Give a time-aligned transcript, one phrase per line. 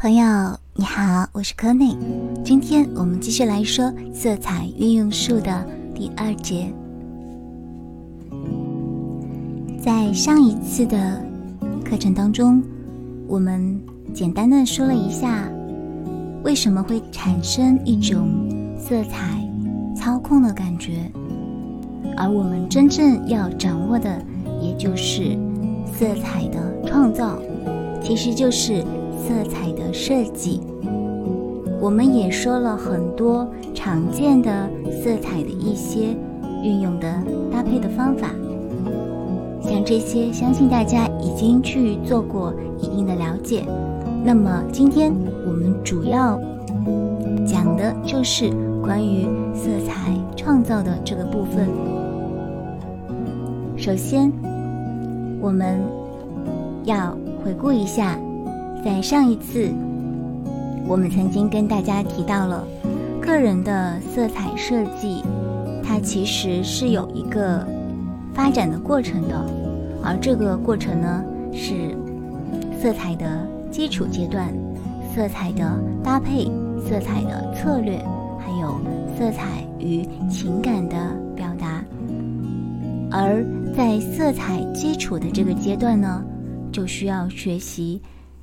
[0.00, 0.24] 朋友
[0.72, 1.94] 你好，我是柯内。
[2.42, 6.72] 今天我们继续来说色彩运用术的第二节。
[9.78, 11.22] 在上一次的
[11.84, 12.62] 课程当中，
[13.28, 13.78] 我们
[14.14, 15.46] 简单的说了一下
[16.44, 18.26] 为什么会产生一种
[18.78, 19.46] 色彩
[19.94, 21.12] 操控的感觉，
[22.16, 24.18] 而我们真正要掌握的，
[24.62, 25.36] 也就是
[25.92, 27.38] 色彩的创造，
[28.02, 28.82] 其实就是。
[29.20, 30.60] 色彩的设计，
[31.80, 34.68] 我们也说了很多常见的
[35.02, 36.16] 色彩的一些
[36.62, 37.22] 运用的
[37.52, 38.30] 搭配的方法，
[39.60, 43.64] 像这些，相信大家已经去做过一定的了解。
[44.24, 45.12] 那么今天
[45.46, 46.40] 我们主要
[47.46, 48.50] 讲的就是
[48.82, 51.68] 关于色彩创造的这个部分。
[53.76, 54.32] 首先，
[55.40, 55.80] 我们
[56.84, 58.18] 要回顾一下。
[58.82, 59.68] 在上一次，
[60.86, 62.66] 我们曾经跟大家提到了
[63.20, 65.22] 个人的色彩设计，
[65.84, 67.66] 它其实是有一个
[68.32, 69.44] 发展的过程的，
[70.02, 71.22] 而这个过程呢
[71.52, 71.94] 是
[72.80, 74.48] 色彩的基础阶段、
[75.14, 76.50] 色彩的搭配、
[76.82, 78.02] 色彩的策略，
[78.38, 78.80] 还有
[79.18, 80.96] 色彩与情感的
[81.36, 81.84] 表达。
[83.12, 83.44] 而
[83.76, 86.24] 在色彩基础的这个阶段呢，
[86.72, 88.00] 就需要学习。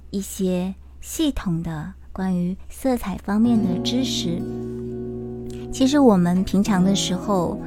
[0.09, 4.41] 一些系统的关于色彩方面的知识，
[5.71, 7.59] 其实我们平常的时候，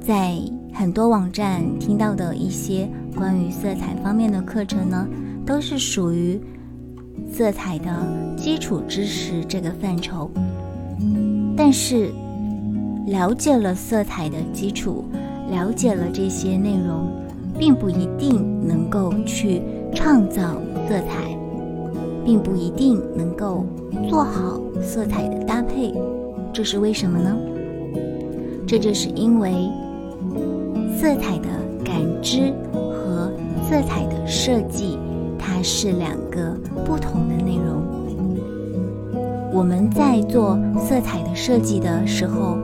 [0.00, 0.36] 在
[0.74, 5.08] 很多网站听到的一些关于色彩方面的课程呢，
[5.46, 6.40] 都是属于
[7.32, 10.30] 色彩的基础知识这个范畴。
[11.56, 12.10] 但是，
[13.06, 15.04] 了解了色彩的基础，
[15.50, 17.10] 了解了这些内容，
[17.58, 19.62] 并不一定能够去
[19.94, 21.31] 创造色彩。
[22.24, 23.64] 并不一定能够
[24.08, 25.92] 做好色彩的搭配，
[26.52, 27.36] 这是为什么呢？
[28.66, 29.52] 这就是因为
[30.96, 31.48] 色彩的
[31.84, 32.52] 感知
[32.92, 33.30] 和
[33.68, 34.98] 色彩的设计，
[35.38, 37.82] 它是两个不同的内容。
[39.52, 42.56] 我们在做色彩的设计的时候，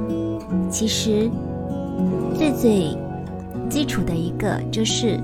[0.71, 1.29] 其实
[2.35, 2.97] 最最
[3.69, 5.21] 基础的一个就是，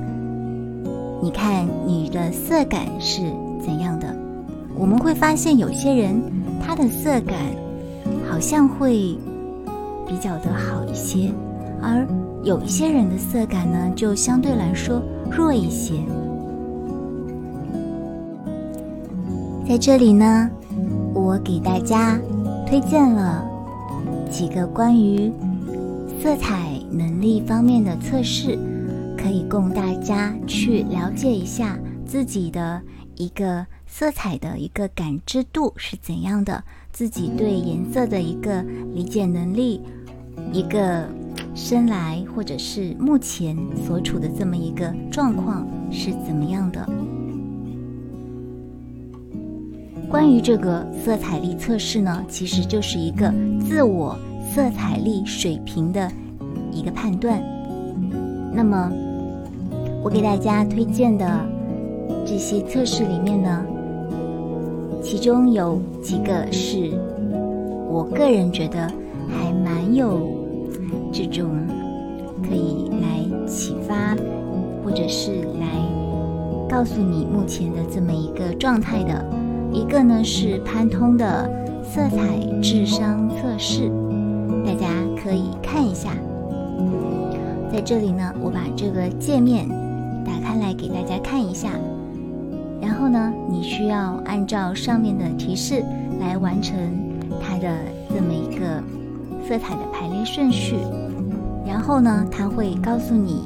[1.23, 3.23] 你看你的色感是
[3.65, 4.14] 怎样的。
[4.77, 6.21] 我们会发现有些人
[6.61, 7.37] 他的色感
[8.29, 9.17] 好像会
[10.07, 11.31] 比较的好一些，
[11.81, 12.07] 而
[12.43, 15.95] 有一些人的色感呢就相对来说弱一些。
[19.67, 20.51] 在这里呢，
[21.15, 22.19] 我给大家
[22.67, 23.43] 推荐了
[24.31, 25.33] 几个关于
[26.21, 28.59] 色彩能力方面的测试，
[29.17, 32.83] 可以供大家去了解一下自己的
[33.15, 33.65] 一个。
[33.97, 36.65] 色彩的一个感知度是怎样的？
[36.91, 38.61] 自己对颜色的一个
[38.93, 39.81] 理解能力，
[40.53, 41.09] 一个
[41.55, 43.57] 生来或者是目前
[43.87, 46.85] 所处的这么一个状况是怎么样的？
[50.11, 54.19] 关于这个色彩力测试呢，其实就是一个自我
[54.53, 56.11] 色彩力水平的
[56.73, 57.41] 一个判断。
[58.53, 58.91] 那么，
[60.03, 61.49] 我给大家推荐的
[62.27, 63.65] 这些测试里面呢？
[65.05, 66.91] 其中有几个是
[67.91, 68.91] 我个人觉得
[69.29, 70.19] 还蛮有
[71.13, 71.51] 这种
[72.43, 74.17] 可以来启发，
[74.83, 75.67] 或者是来
[76.71, 79.23] 告诉你目前的这么一个状态的。
[79.71, 81.51] 一个呢是潘通的
[81.83, 83.91] 色彩智商测试，
[84.65, 84.89] 大家
[85.23, 86.17] 可以看一下。
[87.71, 89.69] 在这里呢，我把这个界面
[90.25, 91.69] 打开来给大家看一下。
[92.95, 95.85] 然后呢，你需要按照上面的提示
[96.21, 96.79] 来完成
[97.43, 97.69] 它的
[98.09, 98.81] 这么一个
[99.43, 100.77] 色彩的排列顺序。
[101.67, 103.43] 然后呢，它会告诉你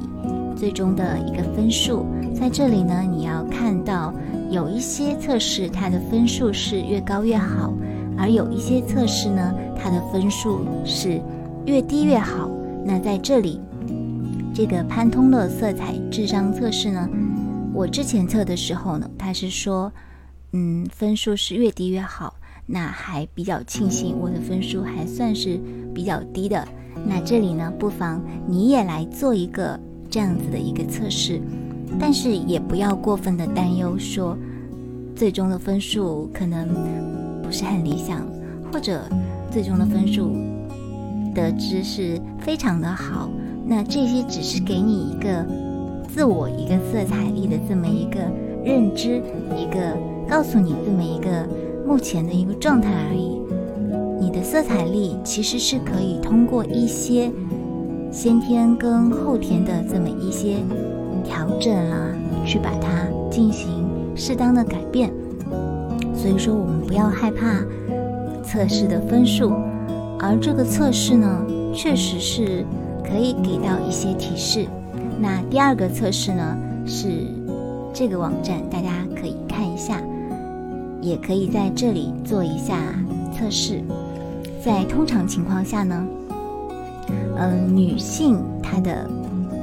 [0.55, 2.05] 最终的一个分数。
[2.31, 4.13] 在这里呢，你要看到
[4.51, 7.73] 有一些测试它的分数是越高越好，
[8.19, 11.19] 而有一些测试呢，它的分数是
[11.65, 12.47] 越低越好。
[12.85, 13.59] 那在这里，
[14.53, 17.09] 这个潘通的色彩智商测试呢？
[17.79, 19.89] 我之前测的时候呢，他是说，
[20.51, 22.35] 嗯，分数是越低越好。
[22.65, 25.57] 那还比较庆幸我的分数还算是
[25.95, 26.67] 比较低的。
[27.07, 29.79] 那这里呢，不妨你也来做一个
[30.09, 31.41] 这样子的一个测试，
[31.97, 34.37] 但是也不要过分的担忧，说
[35.15, 36.67] 最终的分数可能
[37.41, 38.27] 不是很理想，
[38.73, 39.07] 或者
[39.49, 40.35] 最终的分数
[41.33, 43.29] 得知是非常的好。
[43.65, 45.68] 那这些只是给你一个。
[46.13, 48.19] 自我一个色彩力的这么一个
[48.63, 49.21] 认知，
[49.55, 49.95] 一个
[50.27, 51.47] 告诉你这么一个
[51.85, 53.39] 目前的一个状态而已。
[54.19, 57.31] 你的色彩力其实是可以通过一些
[58.11, 60.57] 先天跟后天的这么一些
[61.23, 62.11] 调整啊，
[62.45, 65.11] 去把它进行适当的改变。
[66.13, 67.63] 所以说，我们不要害怕
[68.43, 69.53] 测试的分数，
[70.19, 72.65] 而这个测试呢，确实是
[73.03, 74.67] 可以给到一些提示。
[75.21, 77.27] 那第二个测试呢，是
[77.93, 80.01] 这个网站，大家可以看一下，
[81.01, 82.77] 也可以在这里做一下
[83.33, 83.81] 测试。
[84.63, 86.07] 在通常情况下呢，
[87.37, 89.09] 嗯，女性她的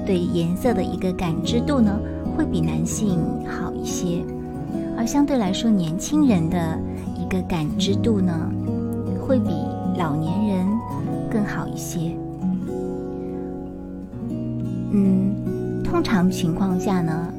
[0.04, 1.98] 对颜色的一个感知度呢，
[2.36, 4.22] 会比男性好一些。
[4.98, 6.78] 而相对来说，年轻人的
[7.18, 8.50] 一个感知度呢，
[9.20, 9.50] 会比
[9.98, 10.66] 老年人
[11.30, 12.12] 更好一些。
[14.92, 15.34] 嗯，
[15.96, 17.32] 通常情况下呢，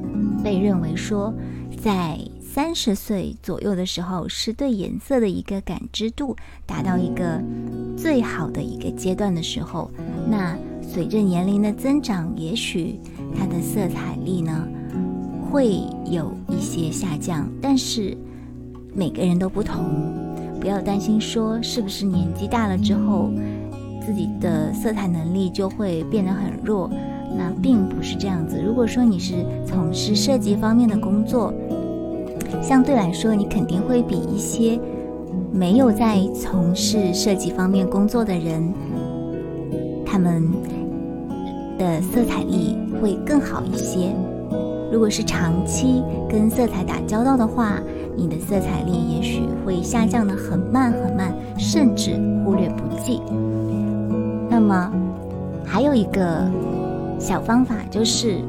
[0.43, 1.31] 被认为说，
[1.79, 7.39] 在三十岁左右的时候，是对颜色的一个感知度达到一个
[7.95, 9.91] 最好的一个阶段的时候。
[10.27, 12.99] 那随着年龄的增长，也许
[13.37, 14.67] 它的色彩力呢？
[15.51, 15.79] 会
[16.09, 18.17] 有一些下降，但是
[18.91, 20.11] 每个人都不同，
[20.59, 23.29] 不要担心说是不是年纪大了之后
[24.03, 26.89] 自己的色彩能力就会变得很弱，
[27.37, 28.59] 那并不是这样子。
[28.65, 31.53] 如果说你是从事设计方面的工作，
[32.61, 34.79] 相对来说你肯定会比一些
[35.51, 38.73] 没有在从事设计方面工作的人，
[40.05, 40.43] 他们
[41.77, 44.13] 的色彩力会更好一些。
[44.91, 47.79] 如果是长期跟色彩打交道的话，
[48.15, 52.13] 你的色彩力也许会下降的很慢很慢，甚至
[52.43, 53.21] 忽略不计。
[54.49, 54.91] 那么
[55.65, 56.49] 还有一个
[57.19, 58.39] 小方法就是，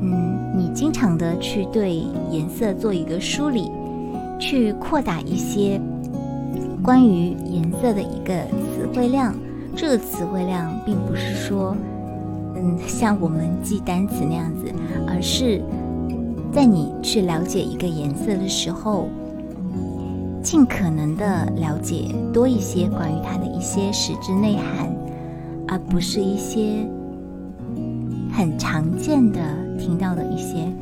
[0.00, 3.70] 嗯，你经常的去对颜色做一个梳理，
[4.38, 5.80] 去扩大一些
[6.82, 9.34] 关于颜色的一个词汇量。
[9.76, 11.76] 这个词汇量并不是说。
[12.60, 14.64] 嗯，像我们记单词那样子，
[15.06, 15.62] 而是
[16.52, 19.06] 在你去了解一个颜色的时候，
[20.42, 24.92] 尽可能的了解多一些关于它的一些实质内涵，
[25.68, 26.84] 而不是一些
[28.38, 29.40] 很常见的
[29.76, 30.72] 听到的一些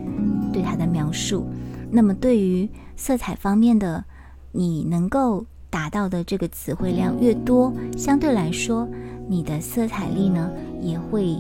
[0.53, 1.47] 对它的描述。
[1.91, 4.05] 那么，对于色彩方面的，
[4.53, 8.87] 你能够达到的这个词汇量越多，相对来说，
[9.26, 10.50] 你的色彩力呢
[10.82, 11.35] 也会。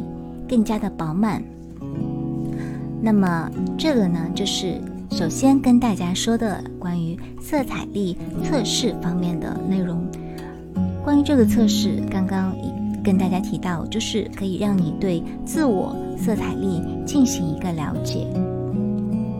[0.48, 1.42] 更加的饱满。
[3.02, 4.80] 那么这个呢，就是
[5.10, 10.06] 首先跟大家说的关于色彩力测试方面的内容。
[11.04, 12.54] 关于这个测试，刚刚
[13.02, 18.26] 跟大家提到，就是可以让你对自我色彩力进行一个了解。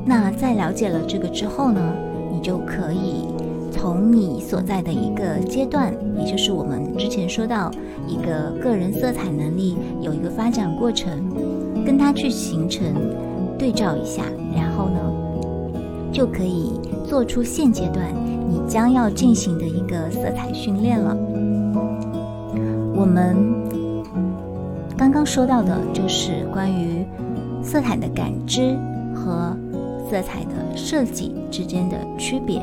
[0.04, 1.80] 那在了解了这个之后呢，
[2.32, 3.26] 你就可以。
[3.72, 7.70] 从你所在的一个阶段，也就是我们之前说到
[8.08, 11.12] 一个个人色彩能力有一个发展过程，
[11.84, 12.86] 跟它去形成
[13.58, 14.22] 对照一下，
[14.54, 14.98] 然后呢，
[16.10, 18.06] 就可以做出现阶段
[18.48, 21.14] 你将要进行的一个色彩训练了。
[22.94, 23.36] 我们
[25.26, 27.04] 说到的就是关于
[27.62, 28.76] 色彩的感知
[29.12, 29.56] 和
[30.08, 32.62] 色彩的设计之间的区别。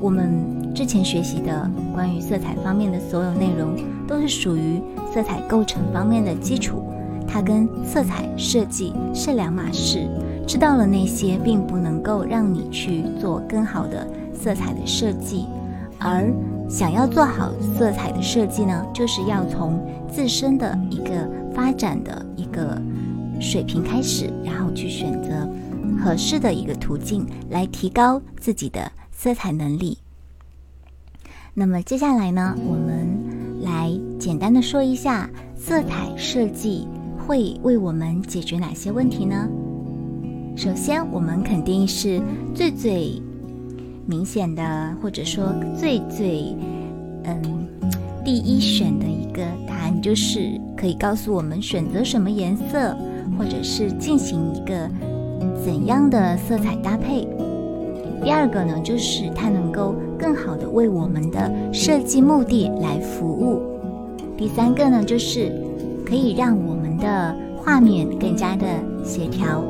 [0.00, 3.76] 我们之前学习的关于色彩方面的所有内容，
[4.06, 4.80] 都是属于
[5.12, 6.82] 色彩构成方面的基础，
[7.26, 10.08] 它跟色彩设计是两码事。
[10.46, 15.44] 知道了那些，并不能够让你去做更好的色彩的设计，
[15.98, 16.32] 而
[16.70, 19.78] 想要做好色彩的设计呢，就是要从
[20.10, 21.28] 自身的一个
[21.58, 22.80] 发展的一个
[23.40, 25.48] 水平开始，然后去选择
[25.98, 28.92] 合适的一个途径来提高自己的。
[29.10, 29.98] 色彩能力。
[31.52, 36.86] 那么接下来呢，我们来简单的说一下色彩设计
[37.26, 39.48] 会为我们解决哪些问题呢？
[40.56, 42.22] 首先，我们肯定是
[42.54, 43.20] 最最
[44.06, 46.54] 明显的，或者说最最
[47.24, 47.57] 嗯
[48.28, 52.94] 第一选的一个答案，就是可以告诉我们选择什么颜色，
[53.38, 54.86] 或者是进行一个
[55.64, 57.26] 怎样的色彩搭配。
[58.22, 63.62] 第二个呢，就是它能够更好的为我们的设计目的来服务。
[64.36, 65.50] 第三个呢，就是
[66.04, 68.66] 可以让我们的画面更加的
[69.02, 69.64] 协调。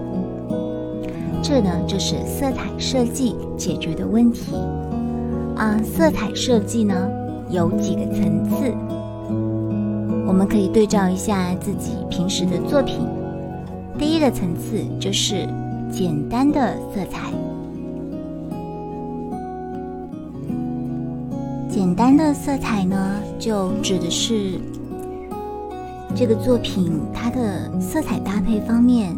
[1.44, 4.52] 这呢，就是色彩设计解决的问题。
[5.54, 7.08] 啊，色彩设计呢
[7.50, 8.74] 有几个层次，
[10.26, 13.00] 我们可以对照一下自己平时的作品。
[13.98, 15.48] 第一个层次就是
[15.90, 17.32] 简单的色彩。
[21.68, 22.96] 简单的色彩呢，
[23.38, 24.60] 就指的是
[26.14, 29.16] 这个作品它的色彩搭配方面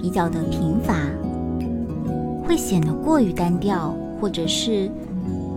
[0.00, 0.94] 比较的贫乏，
[2.46, 4.90] 会显得过于单调，或者是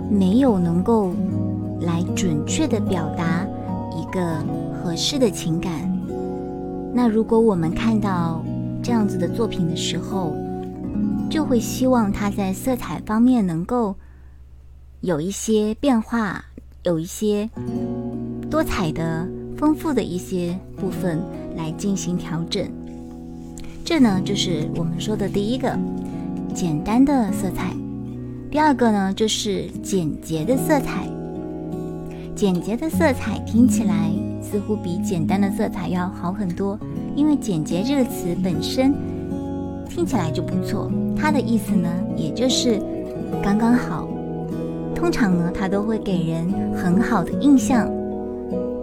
[0.10, 1.12] 没有能够
[1.82, 3.46] 来准确的表达
[3.96, 5.92] 一个合适的情感。
[6.94, 8.44] 那如果我们看到
[8.82, 10.36] 这样子的作品的时候，
[11.30, 13.96] 就会希望它在色彩方面能够
[15.02, 16.46] 有一些变化，
[16.84, 17.50] 有一些
[18.50, 19.28] 多彩的、
[19.58, 21.20] 丰富的一些部分
[21.58, 22.66] 来进行调整。
[23.84, 25.78] 这呢，就是我们说的第一个
[26.54, 27.76] 简单的色彩。
[28.50, 31.10] 第二个呢，就是简洁的色彩。
[32.36, 34.12] 简洁的色彩听起来
[34.42, 36.78] 似乎比简单的色彩要好很多，
[37.16, 38.94] 因为“简洁”这个词本身。
[39.88, 42.78] 听起来就不错，它的意思呢，也就是
[43.42, 44.06] 刚刚好。
[44.94, 47.90] 通常呢，它都会给人很好的印象。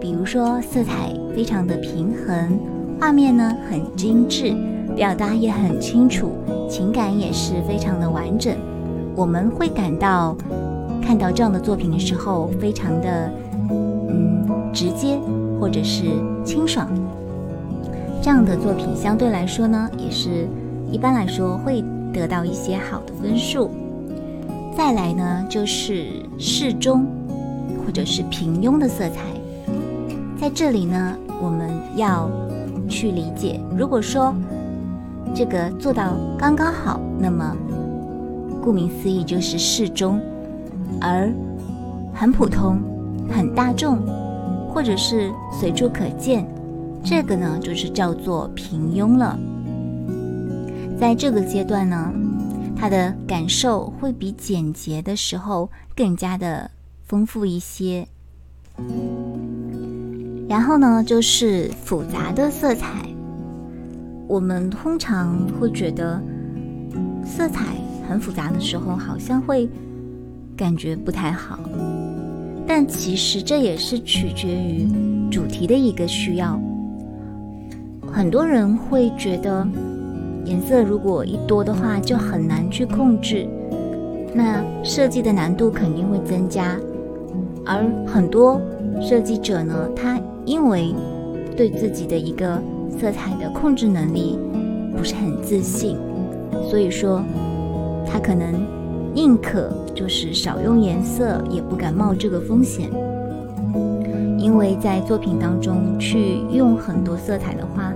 [0.01, 2.59] 比如说，色彩非常的平衡，
[2.99, 4.57] 画面呢很精致，
[4.97, 6.31] 表达也很清楚，
[6.71, 8.57] 情感也是非常的完整。
[9.15, 10.35] 我们会感到
[11.03, 13.31] 看到这样的作品的时候，非常的
[14.73, 15.19] 直接，
[15.61, 16.05] 或者是
[16.45, 16.89] 清爽。
[18.23, 20.49] 这样的作品相对来说呢，也是。
[20.91, 23.71] 一般来说会得到一些好的分数。
[24.77, 27.07] 再来呢，就是适中
[27.83, 29.21] 或者是平庸的色彩。
[30.39, 32.31] 在这里呢，我们要
[32.91, 34.35] 去理解，如果说
[35.35, 37.57] 这个做到刚刚好，那么
[38.63, 40.19] 顾名思义就是适中；
[41.01, 41.33] 而
[42.13, 42.79] 很普通、
[43.31, 43.99] 很大众，
[44.73, 46.47] 或者是随处可见，
[47.05, 49.39] 这个呢就是叫做平庸了。
[50.99, 52.13] 在这个阶段呢，
[52.77, 56.71] 他的感受会比简洁的时候更加的
[57.05, 58.07] 丰富一些。
[60.49, 63.07] 然后呢，就是复杂的色彩。
[64.29, 66.23] 我们通常会觉得
[67.25, 67.77] 色彩
[68.09, 69.69] 很复杂的时候，好像会
[70.57, 71.59] 感觉不太好。
[72.67, 74.89] 但其实这也是取决于
[75.31, 76.61] 主题的一个需要。
[78.11, 79.67] 很多人会觉得。
[80.45, 83.47] 颜色如果一多的话，就很难去控制，
[84.35, 86.77] 那设计的难度肯定会增加。
[87.65, 88.61] 而很多
[89.01, 90.93] 设计者呢，他因为
[91.57, 94.37] 对自己的一个色彩的控制能力
[94.97, 95.97] 不是很自信，
[96.69, 97.23] 所以说
[98.05, 98.53] 他可能
[99.15, 102.91] 宁可就是少用颜色，也不敢冒这个风险。
[104.37, 107.93] 因为在作品当中去用很多色彩的话。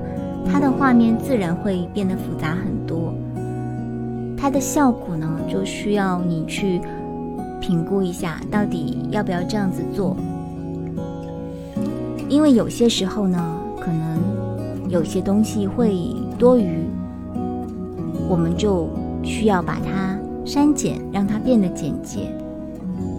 [0.48, 3.12] 它的画面自然会变得复杂很多，
[4.36, 6.80] 它的效果呢，就需要你去
[7.60, 10.16] 评估一下，到底要不要这样子做。
[12.28, 13.44] 因为有些时候呢，
[13.80, 15.98] 可能有些东西会
[16.38, 16.84] 多余，
[18.28, 18.88] 我们就
[19.24, 20.05] 需要把它
[20.46, 22.30] 删减，让它变得简洁；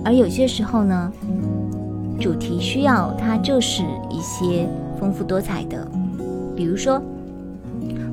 [0.04, 1.12] 而有些时候呢，
[2.20, 4.68] 主题需要它就是一些
[5.00, 5.88] 丰富多彩的，
[6.56, 7.00] 比如说。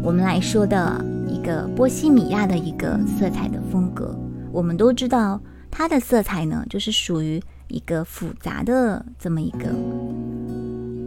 [0.02, 4.14] 我们来说的一个波西米亚的一个色彩的风格，
[4.52, 5.40] 我们都知道
[5.70, 9.70] 它的色彩呢，就是属于一个复杂的这么一个。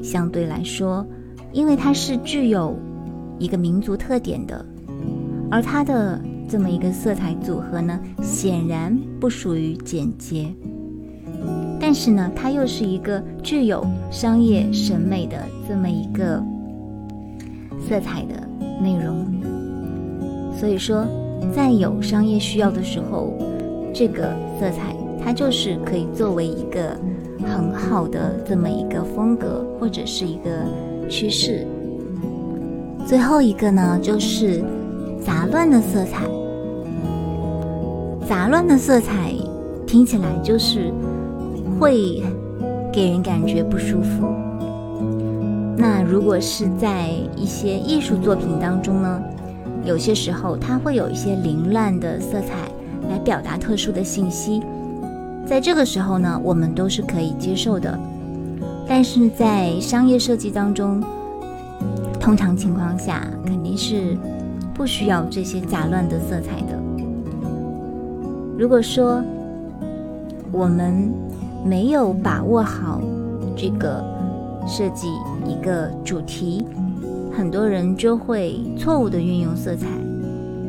[0.02, 1.06] 相对来说，
[1.54, 2.76] 因为它是具有
[3.38, 4.66] 一个民族特点的，
[5.52, 10.48] 而它的这么一个色彩组合呢，显然不属于简洁。
[11.80, 15.38] 但是呢，它又是一个具有商业审美的
[15.68, 16.44] 这么一个
[17.88, 18.48] 色彩的。
[18.80, 19.26] 内容，
[20.54, 21.04] 所以说，
[21.52, 23.34] 在有商业需要的时候，
[23.92, 26.96] 这个色彩它就是可以作为一个
[27.42, 31.66] 很好的这么一个风格或者是一个趋势。
[33.04, 34.64] 最后一个呢，就是
[35.28, 36.24] 杂乱的色彩。
[38.26, 39.34] 杂乱的色彩
[39.86, 40.90] 听起来就是
[41.78, 42.24] 会
[42.94, 44.34] 给人感觉不舒服。
[45.76, 49.22] 那如果是在一些艺术作品当中呢，
[49.84, 52.72] 有些时候它会有一些凌乱的色彩
[53.10, 54.62] 来表达特殊的信息，
[55.46, 58.00] 在这个时候呢，我们都是可以接受的。
[58.88, 61.04] 但是在商业设计当中，
[62.18, 64.18] 通常情况下肯定是
[64.78, 66.80] 不需要这些杂乱的色彩的。
[68.58, 69.22] 如果说
[70.52, 71.12] 我们
[71.66, 73.02] 没有把握好
[73.56, 74.16] 这个。
[74.70, 75.08] 设计
[75.46, 76.62] 一个主题，
[77.32, 79.88] 很多人就会错误的运用色彩，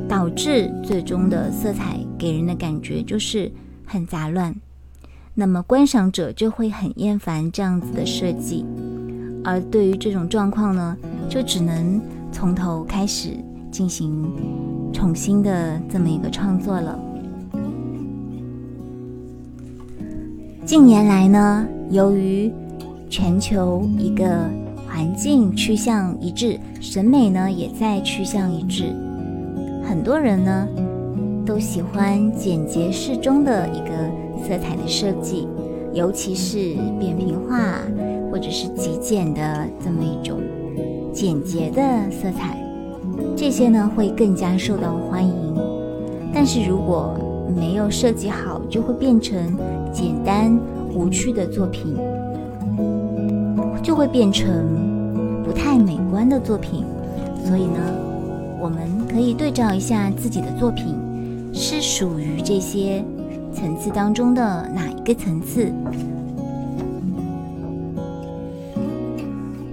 [0.08, 3.50] 导致最终的色彩给人的感觉就是
[3.84, 4.54] 很杂乱。
[5.34, 8.64] 那么观赏者就会很厌烦这样子的设计，
[9.42, 10.96] 而对于这种状况呢，
[11.28, 12.00] 就只能
[12.30, 13.30] 从头开始
[13.78, 14.28] 进行
[14.92, 16.98] 重新的这么一个创作了。
[20.66, 22.52] 近年来呢，由于
[23.08, 24.50] 全球一个
[24.84, 28.92] 环境趋向一致，审美呢也在趋向一致，
[29.84, 30.66] 很多人呢
[31.46, 34.10] 都喜欢简洁适中的一个
[34.42, 35.46] 色彩的设计，
[35.94, 37.78] 尤其是扁平化
[38.32, 40.40] 或者是极简的这么一种
[41.12, 42.58] 简洁的色彩，
[43.40, 45.32] 这些呢会更加受到欢迎。
[46.34, 47.16] 但是如果
[47.56, 49.56] 没有设计好，就会变成
[49.92, 50.58] 简单
[50.92, 51.96] 无趣的作品，
[53.80, 56.84] 就会变成不太美观的作品。
[57.44, 57.80] 所以呢，
[58.60, 60.96] 我们可以对照一下自己的作品
[61.54, 63.04] 是属于这些
[63.54, 65.72] 层次当中的哪一个层次。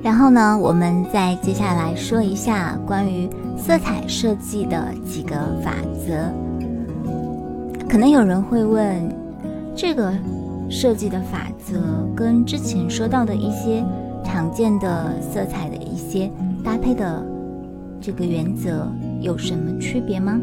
[0.06, 5.74] 然后呢，我们再接下来说一下关于色彩设计的几个法
[6.06, 6.32] 则。
[7.90, 9.12] 可能有人会问，
[9.76, 10.14] 这个
[10.70, 13.84] 设计的法则跟之前说到的一些
[14.24, 16.32] 常见的色彩的一些
[16.64, 17.26] 搭配的
[18.00, 18.88] 这个原则
[19.22, 20.40] 有什么区别吗？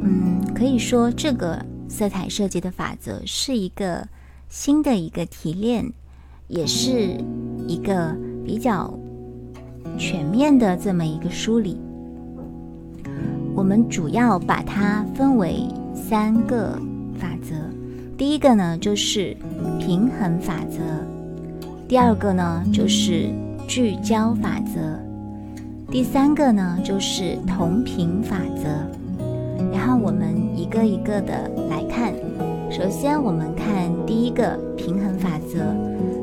[0.00, 4.08] 嗯，可以说这个色彩设计的法则是一个
[4.48, 5.92] 新的一个提炼，
[6.48, 7.18] 也是
[7.68, 8.92] 一个比较
[9.98, 11.76] 全面的这么一个梳理。
[13.54, 15.64] 我们主要把它分为。
[16.08, 16.78] 三个
[17.18, 17.56] 法则，
[18.16, 19.36] 第一个呢就是
[19.80, 20.78] 平衡法则，
[21.88, 23.28] 第二个呢就是
[23.66, 24.80] 聚焦法则，
[25.90, 28.68] 第三个呢就是同频法则。
[29.72, 32.12] 然后我们一个一个的来看。
[32.70, 35.58] 首先我们看第一个平衡法则，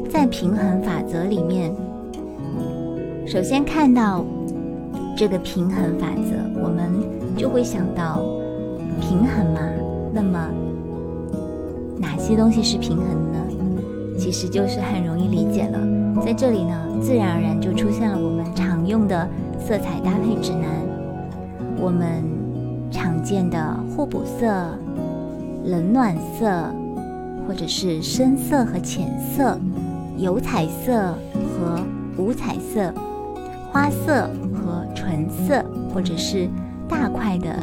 [0.10, 1.76] 在平衡法则里面，
[3.26, 4.24] 首先看到
[5.16, 6.92] 这个平衡法则，我们
[7.38, 8.22] 就会想到。
[9.02, 9.60] 平衡嘛，
[10.14, 10.50] 那么
[11.98, 13.40] 哪些东西是平衡呢？
[14.18, 15.80] 其实就是很容易理解了。
[16.24, 19.28] 在这里呢，自然而然就出现了我们常用的
[19.60, 20.70] 色彩搭配指南，
[21.78, 22.24] 我们
[22.92, 24.46] 常见的互补色、
[25.66, 26.72] 冷暖色，
[27.48, 29.58] 或者是深色和浅色、
[30.18, 31.84] 有彩色和
[32.16, 32.94] 无彩色、
[33.74, 36.48] 花色和纯色，或者是
[36.88, 37.58] 大块的。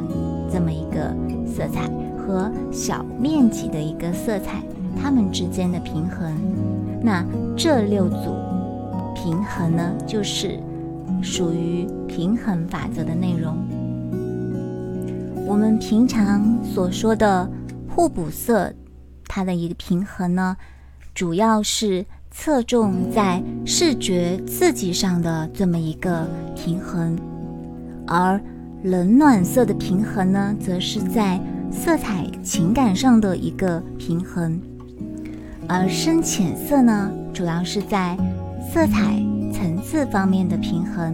[0.52, 1.14] 这么一个
[1.46, 4.60] 色彩和小面积的一个色彩，
[5.00, 6.34] 它们之间的平衡，
[7.00, 7.24] 那
[7.56, 8.34] 这六组
[9.14, 10.58] 平衡呢，就是
[11.22, 13.56] 属于平衡法则的内容。
[15.46, 17.48] 我们平常所说的
[17.88, 18.72] 互补色，
[19.28, 20.56] 它的一个平衡呢，
[21.14, 27.16] 主要是侧重在视觉刺激上的这么一个平衡，
[28.06, 28.40] 而。
[28.82, 31.38] 冷暖色的平衡呢，则是在
[31.70, 34.58] 色彩情感上的一个平衡；
[35.68, 38.16] 而深浅色呢，主要是在
[38.72, 41.12] 色彩层次方面的平衡；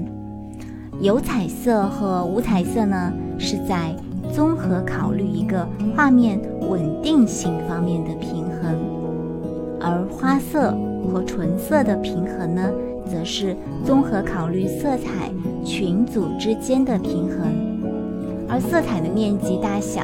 [1.01, 3.93] 有彩色和无彩色呢，是在
[4.33, 8.77] 综合考虑一个画面稳定性方面的平衡；
[9.81, 10.73] 而花色
[11.17, 12.71] 和纯色的平衡呢，
[13.11, 15.31] 则是综合考虑色彩
[15.65, 17.39] 群组之间的平衡，
[18.47, 20.03] 而色彩的面积大小，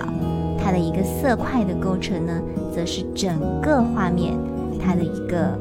[0.59, 2.41] 它的一个色块的构成呢，
[2.75, 4.33] 则是整个画面
[4.81, 5.53] 它的一个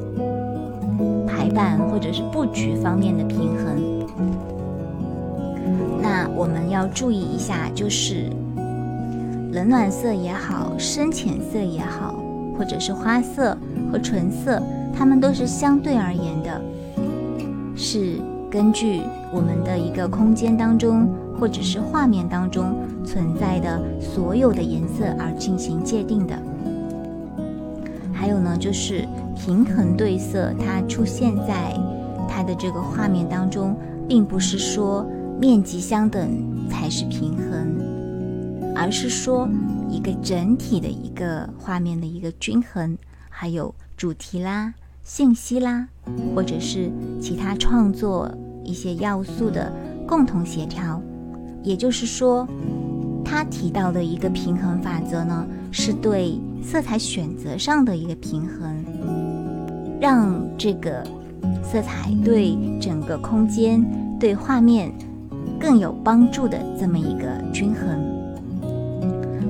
[1.27, 4.07] 排版或者是布局方面的平衡。
[6.01, 8.29] 那我们要注意一下，就是
[9.51, 12.15] 冷暖色也好，深浅色也好，
[12.57, 13.57] 或者是花色
[13.91, 14.63] 和纯色，
[14.95, 16.61] 它们都是相对而言的。
[17.75, 19.01] 是根据
[19.33, 26.37] 我们的一个空间当中，或者是画面当中存在的所有的颜色而进行界定的。
[28.13, 31.73] 还有呢，就是平衡对色，它出现在
[32.29, 33.75] 它的这个画面当中，
[34.07, 36.29] 并不是说面积相等
[36.69, 39.49] 才是平衡，而是说
[39.89, 42.95] 一个整体的一个画面的一个均衡，
[43.27, 44.71] 还有主题啦。
[45.13, 45.89] 信息啦，
[46.33, 48.31] 或者是其他创作
[48.63, 49.69] 一些要素的
[50.07, 51.01] 共同协调，
[51.61, 52.47] 也就是说，
[53.21, 58.85] 他提到的一个平衡法则呢，是对色彩选择上的一个平衡，
[59.99, 61.03] 让这个
[61.61, 63.85] 色彩对整个空间、
[64.17, 64.89] 对画面
[65.59, 67.99] 更有帮助的这么一个均衡。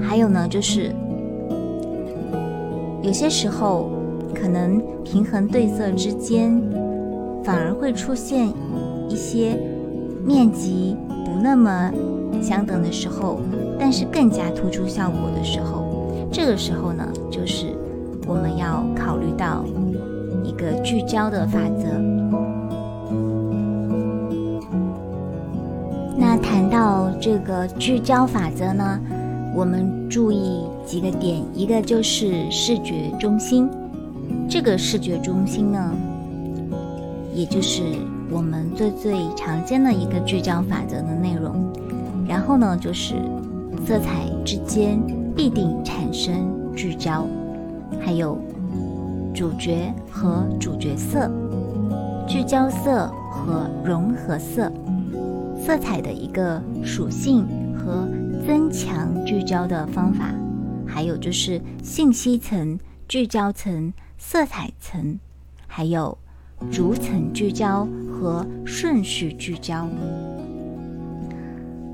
[0.01, 0.91] 还有呢，就是
[3.03, 3.91] 有些时候
[4.41, 6.59] 可能平衡对色之间，
[7.43, 8.51] 反而会出现
[9.07, 9.55] 一些
[10.25, 11.91] 面积不那么
[12.41, 13.39] 相等的时候，
[13.79, 15.85] 但是更加突出效果的时候，
[16.31, 17.67] 这个时候呢，就是
[18.25, 19.63] 我们要考虑到
[20.43, 21.87] 一个聚焦的法则。
[26.17, 28.99] 那谈到这个聚焦法则呢，
[29.55, 33.69] 我们注意几个点，一个就是视觉中心。
[34.53, 35.95] 这个视觉中心呢，
[37.33, 37.81] 也就是
[38.29, 41.71] 我们最最常见的一个聚焦法则的内容。
[42.27, 43.15] 然后呢，就是
[43.87, 44.99] 色彩之间
[45.37, 46.35] 必定产生
[46.75, 47.25] 聚焦，
[48.01, 48.37] 还有
[49.33, 51.31] 主角和主角色、
[52.27, 54.69] 聚焦色和融合色。
[55.65, 58.05] 色彩的一个属性和
[58.45, 60.25] 增强聚焦的方法，
[60.85, 65.19] 还有就是信息层、聚焦层、色彩层，
[65.67, 66.15] 还有
[66.71, 69.89] 逐层聚焦和顺序聚焦。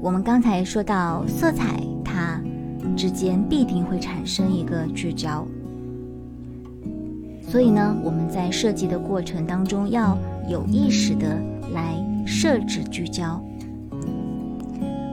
[0.01, 2.39] 我们刚才说到色彩，它
[2.95, 5.47] 之间必定会产生一个聚焦，
[7.41, 10.15] 所以呢，我们在设计的过程当中要
[10.47, 11.41] 有意识的
[11.73, 13.41] 来设置聚焦。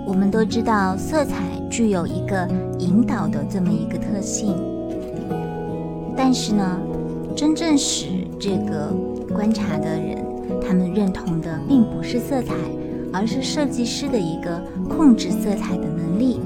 [0.05, 1.37] 我们都知道，色彩
[1.70, 2.46] 具有一个
[2.81, 4.55] 引导的这么一个特性，
[6.14, 6.79] 但是呢，
[7.37, 8.07] 真正使
[8.38, 8.92] 这个
[9.35, 10.25] 观察的人
[10.61, 12.55] 他们认同的并不是色彩，
[13.12, 16.40] 而是设计师的一个控制色彩的能力。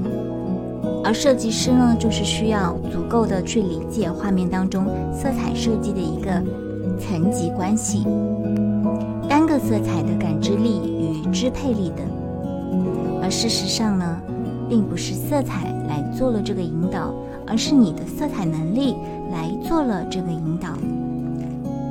[1.03, 6.31] 而设计师呢，就是需要足够的去理解画面当中色彩设计的一个
[6.99, 8.05] 层级关系、
[9.29, 10.81] 单个色彩的感知力
[11.23, 12.05] 与支配力等。
[13.21, 14.21] 而事实上呢，
[14.67, 17.13] 并不是色彩来做了这个引导，
[17.45, 18.95] 而是你的色彩能力
[19.31, 20.69] 来做了这个引导。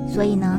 [0.08, 0.58] 所以呢，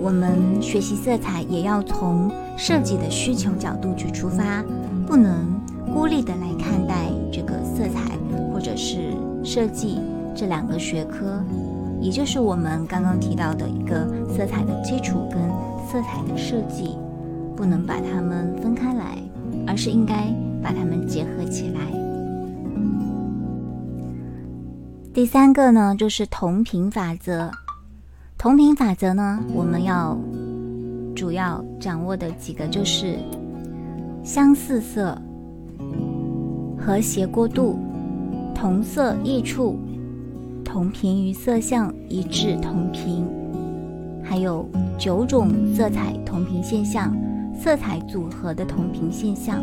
[0.00, 4.64] 我们学习色彩也要从设计的需求角度去出发，
[5.06, 5.60] 不能
[5.92, 8.16] 孤立的来看待这个色彩
[8.52, 9.98] 或者是设计
[10.34, 11.42] 这两个学科，
[12.00, 15.38] 也就是我们刚刚提到的一个色彩的基础跟
[15.86, 16.96] 色彩的设计。
[17.56, 19.16] 不能把它们分开来，
[19.64, 20.26] 而是应该
[20.60, 21.80] 把它们结合起来。
[25.14, 27.48] 第三个呢，就是同频法则。
[28.36, 30.18] 同频法则呢，我们要
[31.14, 33.16] 主要掌握的几个就是
[34.24, 35.16] 相似色、
[36.76, 37.78] 和谐过渡、
[38.56, 39.78] 同色异处、
[40.64, 43.24] 同频于色相一致同频，
[44.20, 47.16] 还有九种色彩同频现象。
[47.56, 49.62] 色彩组合的同频现象，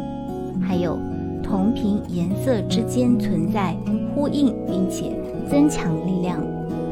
[0.62, 0.98] 还有
[1.44, 3.76] 同频颜色之间存在
[4.16, 5.12] 呼应并且
[5.50, 6.40] 增强力量，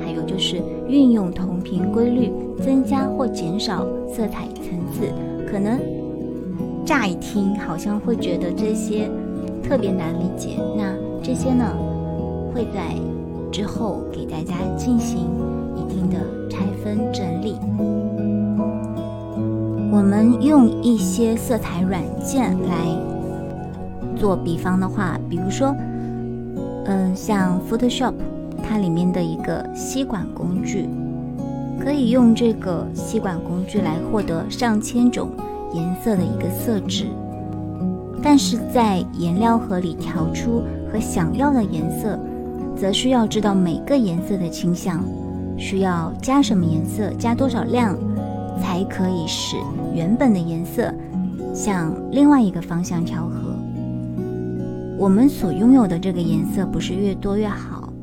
[0.04, 2.32] 还有就是运用同频规律
[2.64, 5.12] 增加或减少色彩层次。
[5.50, 5.80] 可能
[6.86, 9.10] 乍一听好像会觉得这些
[9.64, 11.66] 特别难理解，那这些呢
[12.54, 12.96] 会在
[13.52, 15.28] 之后给大家进行
[15.76, 16.18] 一定的
[16.50, 17.56] 拆分整理。
[19.92, 22.86] 我们用一些色彩软件来
[24.20, 25.74] 做比方的话，比如说，
[26.86, 28.14] 嗯，像 Photoshop，
[28.62, 30.90] 它里面的一个吸管工具，
[31.80, 35.30] 可以用这个吸管工具来获得上千种
[35.74, 37.06] 颜色的一个色质，
[38.22, 42.20] 但是在颜料盒里调出和想要的颜色，
[42.76, 45.02] 则需要知道每个颜色的倾向，
[45.58, 47.98] 需要加什么颜色，加多少量。
[48.62, 49.56] 才可以使
[49.96, 50.94] 原本的颜色
[51.54, 53.49] 向另外一个方向调和。
[55.00, 57.94] 我们所拥有的这个颜色不是越多越好。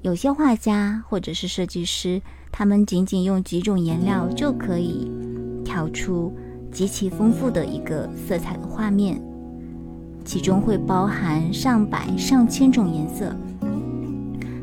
[0.00, 5.08] 有些画家或者是设计师，他们仅仅用几种颜料就可以
[5.64, 6.34] 调出
[6.72, 9.22] 极其丰富的一个色彩的画面，
[10.24, 13.32] 其中会包含上百上千种颜色。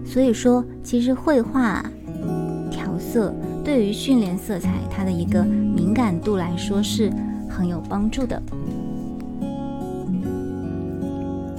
[0.05, 1.81] 所以说，其实绘画
[2.69, 3.33] 调色。
[3.63, 7.09] 对于训练色彩，它的一个敏感度来说是
[7.49, 8.41] 很有帮助的。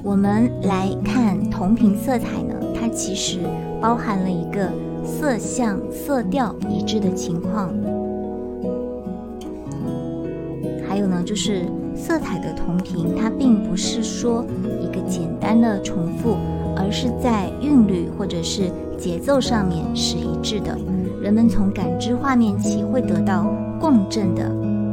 [0.02, 3.38] 我们来看同频色彩呢，它其实
[3.82, 4.72] 包含了一个
[5.04, 7.70] 色相、色调一致的情况。
[10.88, 14.44] 还有呢，就是色彩的同频，它并不是说
[14.80, 16.34] 一个简单的重复，
[16.74, 20.76] 而是在韵律或者是节奏上面是一致的。
[21.20, 24.44] 人们从感知画面起会得到共振的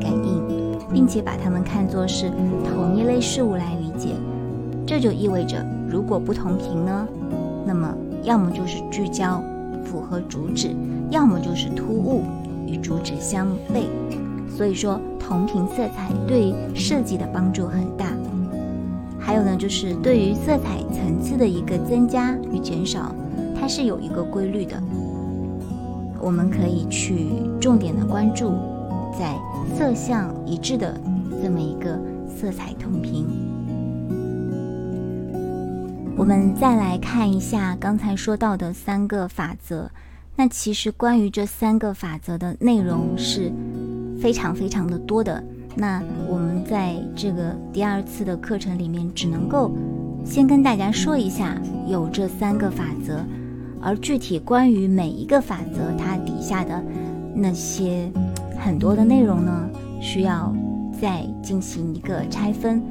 [0.01, 2.29] 感应，并且把它们看作是
[2.65, 3.86] 同一类事物来理。
[4.99, 7.07] 这就意味着，如果不同频呢，
[7.67, 9.43] 那么要么就是聚焦，
[9.85, 10.69] 符合主旨；
[11.11, 12.23] 要么就是突兀，
[12.65, 13.85] 与主旨相悖。
[14.49, 18.07] 所以说，同频色彩对设计的帮助很大。
[19.19, 23.13] 还有呢，就是对于色彩层次的一个增加与减少，
[23.55, 24.81] 它是有一个规律的。
[26.19, 27.27] 我们可以去
[27.61, 28.51] 重点的关注
[29.15, 29.35] 在
[29.75, 30.99] 色相一致的
[31.43, 33.27] 这么一个色彩同频。
[36.17, 39.89] 我们再来看一下刚才说到的三个法则。
[40.35, 43.51] 那其实关于这三个法则的内容是。
[44.19, 45.43] 非常非常的多的，
[45.75, 49.71] 那我们在这个第二次的课程里面，只能够
[50.25, 51.55] 先跟大家说一下
[51.87, 53.23] 有这三个法则，
[53.79, 56.83] 而具体关于每一个法则它底下的
[57.35, 58.11] 那些
[58.57, 59.69] 很多的内容呢，
[60.01, 60.51] 需要
[60.99, 62.81] 再进行一个拆分。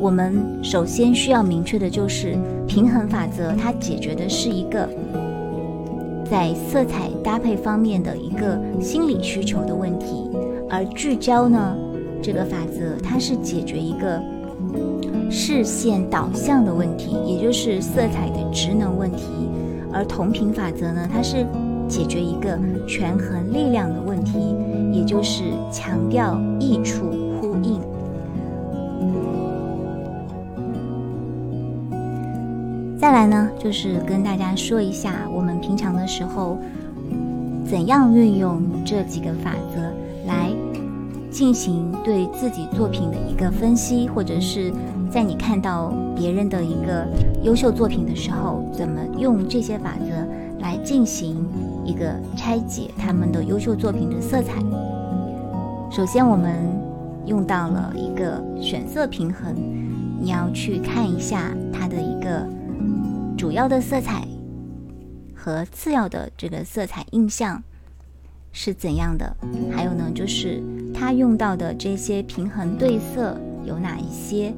[0.00, 4.88] 我们首先需要明确的就是平衡法则，它解决的是一个
[6.30, 10.28] 在色彩搭配方面的一个心理需求的问题。
[10.68, 11.76] 而聚焦呢，
[12.22, 14.20] 这个法则它是解决一个
[15.30, 19.24] 视线导向的问题，也就是色彩的职能问题；
[19.92, 21.46] 而同频法则呢，它是
[21.88, 24.54] 解决一个权衡力量的问题，
[24.92, 27.10] 也就是强调益处
[33.06, 36.58] 再来呢，就是跟大家说一下，我们平常的时候
[37.64, 39.80] 怎样运用这几个法则。
[40.26, 40.50] 来
[41.30, 44.72] 进行对自己作品的一个分析，或者是
[45.08, 47.06] 在你看到别人的一个
[47.44, 51.36] 优秀作品的时候，怎么用这些法则来进行
[51.84, 54.54] 一个拆解他们的优秀作品的色彩。
[55.92, 56.56] 首先，我们
[57.24, 59.54] 用到了一个选色平衡，
[60.20, 62.44] 你要去看一下它的一个
[63.36, 64.26] 主要的色彩
[65.34, 67.62] 和次要的这个色彩印象。
[68.58, 69.36] 是怎样的？
[69.70, 70.62] 还有呢，就是
[70.94, 74.54] 它用到的这些平衡对色有哪一些？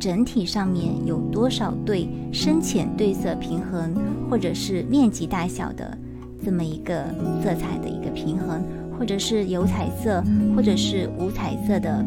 [0.00, 3.94] 整体上面有多少对深浅对色平衡，
[4.28, 5.96] 或者是面积大小的
[6.44, 7.04] 这么一个
[7.40, 8.60] 色彩的一个平衡，
[8.98, 10.20] 或者是有彩色
[10.56, 12.04] 或者是无彩色的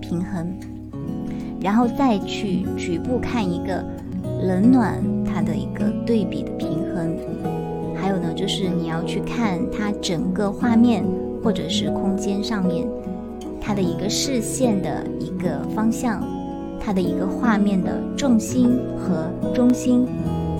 [0.00, 0.52] 平衡，
[1.60, 3.84] 然后再去局部看一个
[4.42, 5.00] 冷暖
[5.32, 7.16] 它的一个对比的平衡。
[7.94, 11.04] 还有呢，就是你要去看它整个画面
[11.42, 12.86] 或者是空间上面，
[13.60, 16.22] 它的一个视线的一个方向，
[16.80, 20.06] 它的一个画面的重心和中心，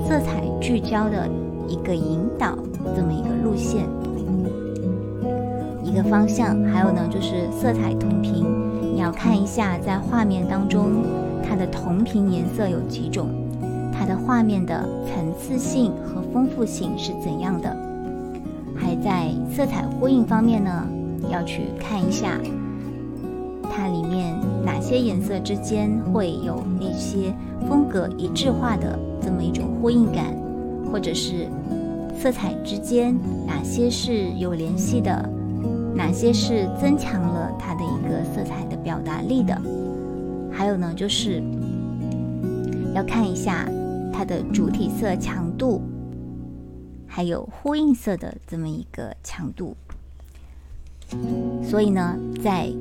[0.06, 1.28] 色彩聚焦的
[1.66, 2.56] 一个引导，
[2.94, 3.82] 这么一个路线，
[5.82, 6.62] 一个方向。
[6.64, 8.46] 还有呢，就是色彩同频，
[8.94, 11.02] 你要看一下在画面当中
[11.42, 13.28] 它的同频颜色有几种，
[14.02, 16.20] 它的画面的层次性和。
[16.32, 17.76] 丰富性是怎样的？
[18.74, 20.88] 还在色彩呼应方面呢，
[21.30, 22.40] 要去看一下
[23.70, 24.34] 它里面
[24.64, 27.34] 哪些颜色之间会有一些
[27.68, 30.34] 风格一致化的这么一种呼应感，
[30.90, 31.46] 或者是
[32.18, 33.14] 色彩之间
[33.46, 35.28] 哪些是有联系的，
[35.94, 39.54] 哪些是增强了它的一个色彩的表达力的。
[40.50, 41.42] 还有呢，就是
[42.94, 43.68] 要看一下
[44.12, 45.80] 它的主体色强度。
[47.14, 49.76] 还有呼应色的这么一个强度，
[51.62, 52.72] 所以呢，在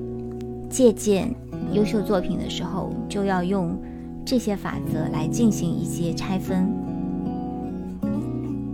[0.70, 1.30] 借鉴
[1.74, 3.78] 优秀作品的时候，就要用
[4.26, 6.66] 这些法则来进行一些拆分。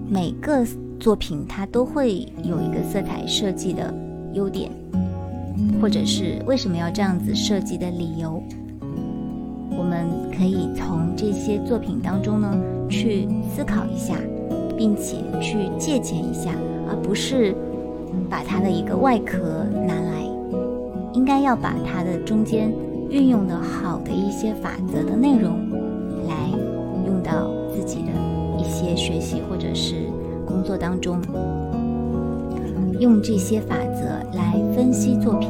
[0.07, 0.63] 每个
[0.99, 3.91] 作品它都会有一个色彩设计的
[4.33, 4.69] 优点，
[5.81, 8.43] 或者是为什么要这样子设计的理由，
[9.77, 12.57] 我们可以从这些作品当中呢
[12.89, 14.15] 去思考一下。
[14.77, 16.51] 并且去借鉴一下，
[16.87, 17.55] 而不是
[18.29, 20.21] 把它的一个外壳拿来，
[21.13, 22.71] 应该要把它的中间
[23.09, 25.67] 运用的好的一些法则的内容
[26.27, 26.51] 来
[27.07, 28.11] 用到自己的
[28.59, 29.95] 一些学习或者是
[30.45, 31.19] 工作当中，
[32.99, 34.03] 用这些法则
[34.37, 35.49] 来分析作品。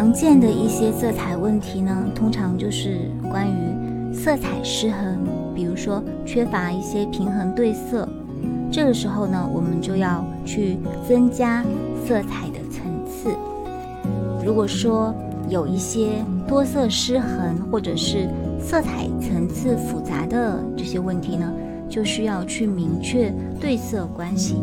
[0.00, 5.18] 常见的一些色彩问题呢，通常就是关于色彩失衡。
[5.54, 8.08] 比如说缺乏一些平衡对色，
[8.72, 11.62] 这个时候呢，我们就要去增加
[12.06, 13.28] 色彩的层次。
[14.42, 15.14] 如果说
[15.50, 18.26] 有一些多色失衡或者是
[18.58, 21.52] 色彩层次复杂的这些问题呢，
[21.90, 24.56] 就需要去明确对色关系。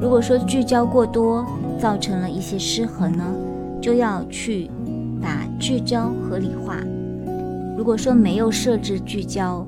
[0.00, 1.44] 如果说聚焦过多
[1.80, 3.24] 造成了一些失衡呢，
[3.80, 4.70] 就要去
[5.20, 6.76] 把聚焦合理化。
[7.76, 9.66] 如果说没有设置聚焦，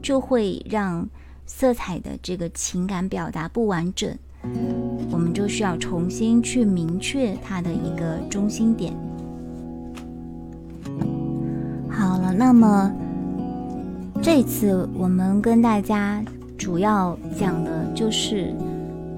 [0.00, 1.08] 就会让
[1.46, 4.08] 色彩的这个情感表达不完整。
[5.10, 8.92] 我们就需要重新去明确它的一个中心点。
[11.90, 12.90] 好了，那么
[14.22, 16.24] 这次我们跟大家
[16.56, 18.54] 主要讲的就是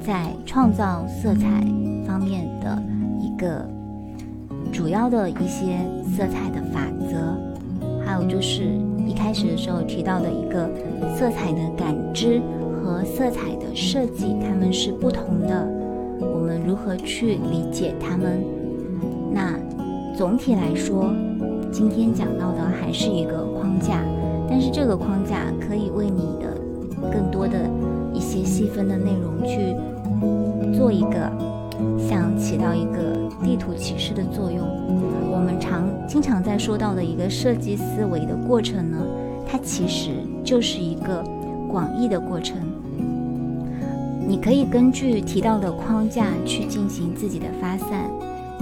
[0.01, 1.65] 在创造色彩
[2.07, 2.83] 方面的
[3.21, 3.69] 一个
[4.73, 5.79] 主要的一些
[6.17, 7.37] 色彩的法则，
[8.05, 8.65] 还有就是
[9.07, 10.69] 一开始的时候提到的一个
[11.15, 12.41] 色彩的感知
[12.83, 15.69] 和色彩的设计，它们是不同的。
[16.21, 18.43] 我们如何去理解它们？
[19.33, 19.55] 那
[20.17, 21.13] 总体来说。
[21.71, 24.05] 今天讲到的还是一个框架，
[24.47, 26.55] 但是这个框架可以为你的
[27.11, 27.59] 更多的
[28.13, 29.75] 一些细分的内容去
[30.77, 31.33] 做一个
[31.99, 34.61] 像起到一个地图启示的作用。
[35.31, 38.99] 我们常经常在说到的一个设计思维的过程呢，
[39.47, 40.11] 它其实
[40.45, 41.25] 就是一个
[41.71, 42.57] 广义的过程。
[44.27, 48.11] 你可以根据提到的框架去进行自己的发散。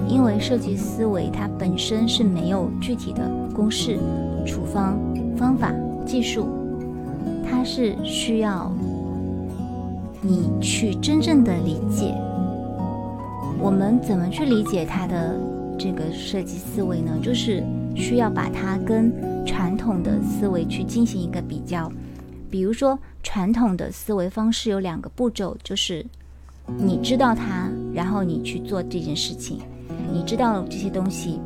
[0.09, 3.21] 因为设计思维它本身是没有具体的
[3.55, 3.99] 公式、
[4.47, 4.99] 处方、
[5.37, 5.75] 方法、
[6.07, 6.47] 技术，
[7.47, 8.73] 它是需要
[10.23, 12.15] 你去真正的理解。
[13.63, 15.39] 我们怎么去理解它的
[15.79, 17.13] 这个设计思维呢？
[17.23, 17.63] 就是
[17.95, 19.13] 需要把它跟
[19.45, 21.93] 传统的思维去进行一个比较。
[22.51, 26.05] 比如说，传统的思维方式有两个步骤，就是
[26.79, 29.59] 你知道它，然后你去做这件事情。
[30.13, 31.39] 你知道这些东西，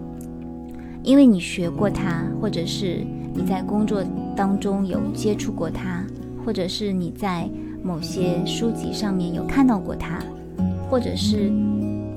[1.02, 4.02] 因为你学过它，或者是你在工作
[4.34, 6.02] 当中有接触过它，
[6.46, 7.48] 或者是你在
[7.82, 10.18] 某些书籍上面有看到过它，
[10.88, 11.52] 或者是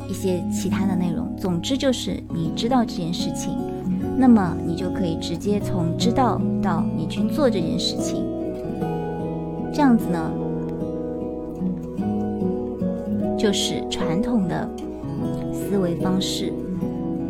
[0.09, 1.35] 一些其他的内容。
[1.37, 3.57] 总之就是你知道这件事情，
[4.17, 8.23] 那么你就可以直接从知道到你去做这件事情。
[9.73, 10.31] 这样子呢，
[13.37, 14.69] 就是传统的。
[15.69, 16.53] 思维方式，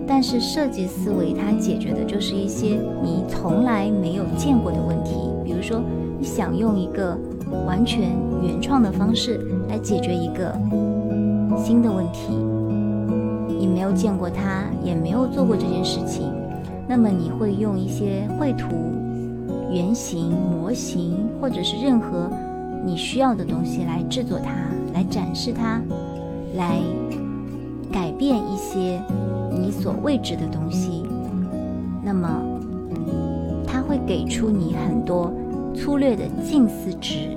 [0.08, 5.16] 但是设计思维它解决的就是一些你从来没有见过的问题。
[5.44, 5.82] 比如说，
[6.20, 7.18] 你想用一个
[7.66, 8.12] 完全
[8.44, 10.56] 原创的方式来解决一个
[11.58, 12.38] 新的问题，
[13.58, 16.32] 你没有见过它，也没有做过这件事情，
[16.88, 18.67] 那么你会用一些绘图、
[19.72, 22.30] 原型、模型，或者是任何
[22.86, 24.52] 你需要的东西来制作它，
[24.93, 25.82] 来展示它，
[26.56, 26.80] 来。
[27.89, 29.02] 改变一些
[29.50, 31.04] 你所未知的东西，
[32.04, 32.30] 那么
[33.65, 35.32] 它会给出你很多
[35.74, 37.30] 粗略的近似值，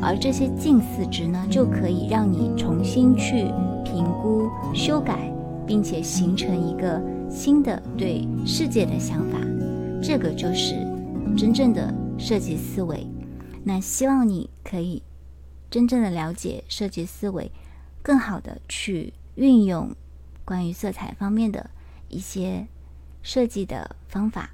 [0.00, 3.46] 而这些近似值呢，就可以让你重新去
[3.84, 5.32] 评估、修改，
[5.66, 9.38] 并且形成一个新的对世界的想法。
[10.02, 10.74] 这个就是
[11.36, 13.06] 真正的设计思维。
[13.64, 15.02] 那希望你可以
[15.70, 17.50] 真正的了解设计思维，
[18.02, 19.12] 更好的去。
[19.36, 19.94] 运用
[20.46, 21.68] 关于色彩方面的
[22.08, 22.66] 一些
[23.22, 24.48] 设计的方法。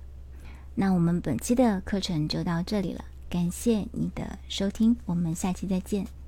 [0.75, 6.21] 那我们本期的课程就到这里了，感谢你的收听，我们下期再见。